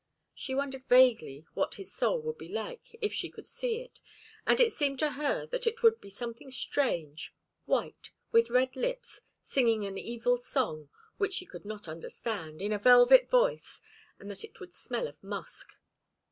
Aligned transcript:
She 0.33 0.55
wondered 0.55 0.83
vaguely 0.85 1.45
what 1.53 1.75
his 1.75 1.93
soul 1.93 2.19
would 2.23 2.39
be 2.39 2.49
like, 2.49 2.97
if 3.03 3.13
she 3.13 3.29
could 3.29 3.45
see 3.45 3.81
it, 3.81 4.01
and 4.47 4.59
it 4.59 4.71
seemed 4.71 4.97
to 4.97 5.11
her 5.11 5.45
that 5.45 5.67
it 5.67 5.83
would 5.83 6.01
be 6.01 6.09
something 6.09 6.49
strange 6.49 7.35
white, 7.65 8.09
with 8.31 8.49
red 8.49 8.75
lips, 8.75 9.21
singing 9.43 9.85
an 9.85 9.99
evil 9.99 10.37
song, 10.37 10.89
which 11.19 11.33
she 11.35 11.45
could 11.45 11.65
not 11.65 11.87
understand, 11.87 12.63
in 12.63 12.71
a 12.71 12.79
velvet 12.79 13.29
voice, 13.29 13.79
and 14.17 14.31
that 14.31 14.43
it 14.43 14.59
would 14.59 14.73
smell 14.73 15.07
of 15.07 15.23
musk. 15.23 15.73